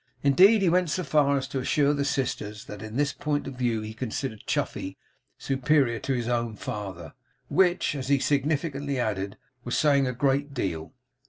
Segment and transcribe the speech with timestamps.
[0.23, 3.53] Indeed, he went so far as to assure the sisters, that in this point of
[3.53, 4.97] view he considered Chuffey
[5.37, 7.13] superior to his own father;
[7.49, 10.95] which, as he significantly added, was saying a great deal.